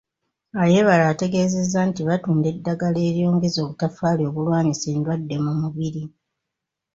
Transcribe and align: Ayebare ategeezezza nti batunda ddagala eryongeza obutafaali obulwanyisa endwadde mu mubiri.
Ayebare 0.63 1.03
ategeezezza 1.13 1.79
nti 1.89 2.01
batunda 2.09 2.49
ddagala 2.57 2.99
eryongeza 3.09 3.59
obutafaali 3.61 4.21
obulwanyisa 4.29 4.87
endwadde 4.95 5.35
mu 5.45 5.53
mubiri. 5.61 6.03